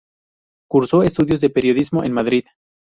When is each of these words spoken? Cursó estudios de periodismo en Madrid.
Cursó 0.67 1.03
estudios 1.03 1.41
de 1.41 1.51
periodismo 1.51 2.03
en 2.03 2.11
Madrid. 2.13 2.45